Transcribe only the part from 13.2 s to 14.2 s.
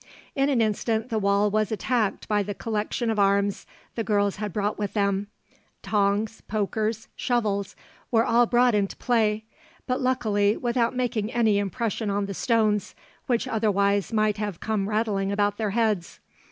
which otherwise